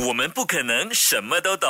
[0.00, 1.68] 我们不可能什么都懂，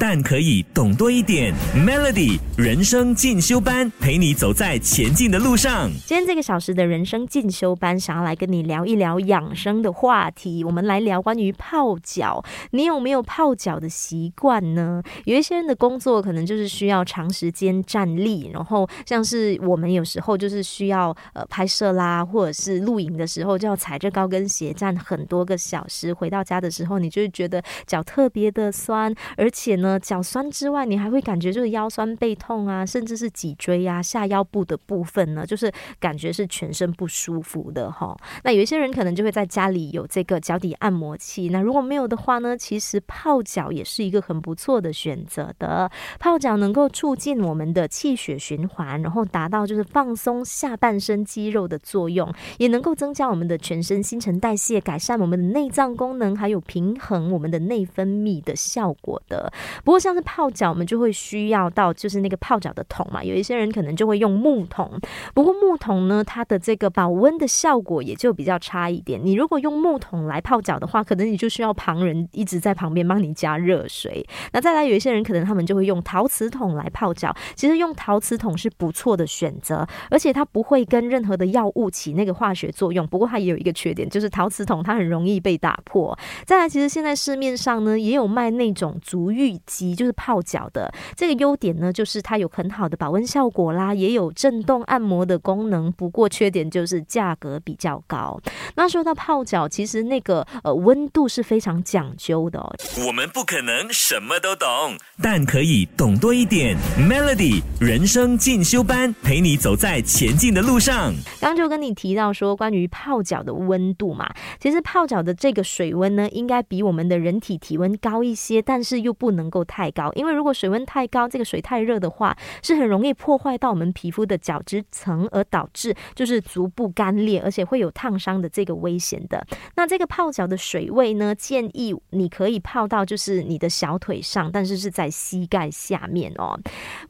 [0.00, 1.52] 但可以懂多一点。
[1.76, 5.90] Melody 人生进修班陪你走在前进的路上。
[6.06, 10.64] 今天这个小时的人生进修班，想要来跟你聊一聊养生的话题。
[10.64, 15.02] 我们来聊关于泡脚，你有没有泡脚的习惯呢？
[15.26, 27.57] 有一些人的工作可能就是需要长时间站立，然后像是我们有时候就是需要呃拍摄啦，或者是露营的时候，就要踩着高跟鞋站很多个小时，回到家的时候，你就会觉得。
[27.86, 38.16] 脚特别的酸，而且呢，脚酸之外，你还会感觉就是腰酸背痛啊，甚至是脊椎呀、下腰部的部分呢，就是感觉是全身不舒服的哈。
[38.44, 45.90] 那有一些人可能就会在家里有这个脚底按摩器，那如果没有的话呢，其实泡脚也是一个很不错的选择的。
[46.20, 57.47] 泡脚能够促进我们的气血循环，然后达到就是放松下半身肌肉的作用，也能够增加我们的全身新陈代谢，改善我们的内脏功能，还有平衡我们。
[57.50, 59.52] 的内分泌的效果的，
[59.84, 63.22] 不过像是泡脚，我们就会需要到就是那个泡脚的桶嘛。
[63.22, 64.98] 有一些人可能就会用木桶，
[65.34, 69.20] 不过木桶呢，它的这个保温的效果也就比较差一点。
[69.22, 74.26] 你如果用木桶来泡脚的话，可能你就需要旁人一直在旁边帮你加热水。
[74.52, 77.34] 那再来，有一些人可能他们就会用陶瓷桶来泡脚。
[77.54, 83.06] 其实用陶瓷桶是不错的选择，而且它不会跟任何的药物起那个化学作用。
[83.06, 86.16] 不过它也有一个缺点，就是陶瓷桶它很容易被打破。
[86.44, 90.92] 再来，其实现在是面上呢也有卖那种足浴机，就是泡脚的。
[91.16, 95.90] 这个优点呢，就是它有很好的保温效果啦，也有震动按摩的功能。
[95.92, 98.40] 不过缺点就是价格比较高。
[98.74, 102.58] 那说到泡脚，其实那个呃温度是非常讲究的。
[102.58, 102.74] 哦。
[103.06, 106.76] 我们不可能什么都懂，但可以懂多一点。
[106.98, 111.12] Melody 人生进修班陪你走在前进的路上。
[111.40, 129.46] 刚就跟你提到说关于泡脚的温度嘛，其实泡脚的这个水温呢，应该比我们的人人体体温高一些，但是又不能够太高，因为如果水温太高，这个水太热的话，是很容易破坏到我们皮肤的角质层，而导致就是足部干裂，而且会有烫伤的这个危险的。
[129.76, 136.58] 那这个泡脚的水位呢，建议你可以泡到就是你的小腿上，但是是在膝盖下面哦。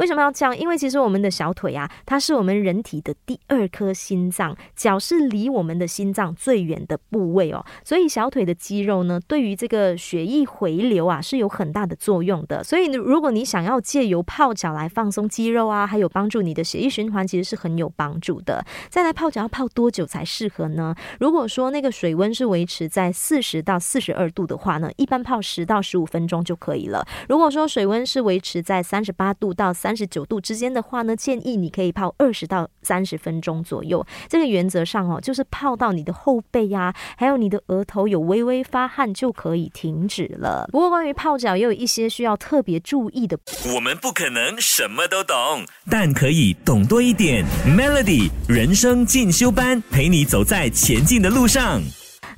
[0.01, 0.59] 为什么要这样？
[0.59, 18.65] 因为其实我们的小腿啊，它是我们人体的第二颗心脏，脚是离我们的心脏最远的部位哦，所以小腿的肌肉呢，对于这个血液回流啊是有很大的作用的，所以如果你想要借由泡脚来放松肌肉啊，还有帮助你的血液循环，其实是很有帮助的。
[18.89, 20.95] 再来泡脚要泡多久才适合呢？
[21.21, 27.07] 如果说那个水温是维持在四十到四十二度的话呢，一般泡十到十五分钟就可以了。
[27.29, 34.03] 如果说水温是维持在三十八度到三十九度之间的话呢，建议你可以泡二十到三十分钟左右。
[34.27, 39.98] 这个原则上哦，就是泡到你的后背呀，还有你的额头有微微发汗就可以停。
[39.99, 40.69] 停止了。
[40.71, 43.37] 不过，关于泡脚也有一些需要特别注意的。
[43.75, 47.45] 我们不可能什么都懂，但可以懂多一点。
[47.67, 51.83] Melody 人生进修班，陪你走在前进的路上。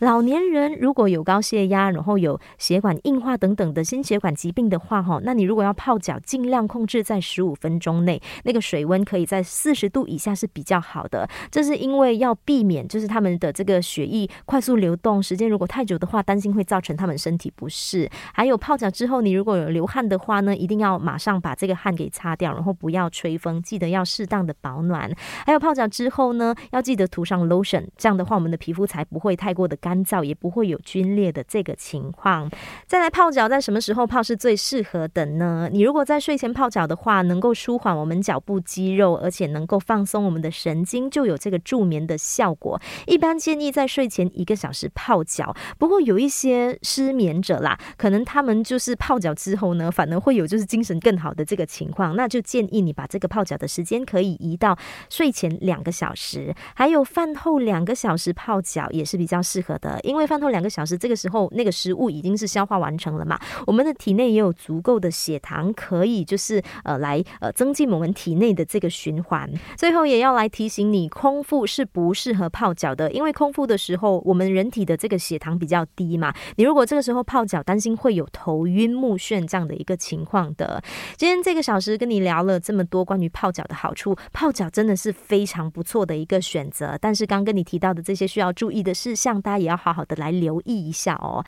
[0.01, 11.29] 老年人如果有高血压，然后有血管硬化等等的心血管疾病的话，哈，那你如果要泡脚，尽量控制在十五分钟内，那个水温可以在四十度以下是比较好的。
[11.51, 18.09] 这是因为要避免就是他们的这个血液快速流动时间如果太久的话，担心会造成他们身体不适。
[18.33, 25.15] 还有泡脚之后，你如果有流汗的话呢，一定要马上把这个汗给擦掉，然后不要吹风，记得要适当的保暖。
[25.45, 29.90] 还有泡脚之后呢，要记得涂上 lotion，这样的话我们的皮肤才不会太过的干。
[29.91, 32.49] 干燥也不会有皲裂的这个情况。
[32.87, 35.69] 再来泡脚，在什么时候泡是最适合的呢？
[35.73, 42.81] 你如果在睡前泡脚的话，能够舒缓我们脚部肌肉，而且能够放松我们的神经，就有这个助眠的效果。
[43.09, 45.53] 一般建议在睡前一个小时泡脚。
[45.77, 52.15] 不过有一些失眠者啦，可能他们就是泡脚之后呢，反而会有就是精神更好的这个情况。
[52.15, 59.80] 那就建议你把这个泡脚的时间可以移到睡前两个小时，还有饭后两个小时泡脚也是比较适合。
[59.81, 69.51] 的，因为饭后两个小时，这个时候那个食物已经是消化完成了嘛，我们的体内也有足够的血糖，可以就是呃来呃增进我们体内的这个循环。
[69.77, 80.83] 最后也要来提醒你，空腹是不适合泡脚的，因为空腹的时候，我们人体的这个血糖比较低嘛，你如果这个时候泡脚，担心会有头晕目眩这样的一个情况的。
[81.17, 86.99] 今天这个小时跟你聊了这么多关于泡脚的好处，泡脚真的是非常不错的一个选择。
[87.01, 89.70] 但是刚跟你提到的这些需要注意的事项，大家也。
[89.71, 91.39] 要好好的来留意一下哦。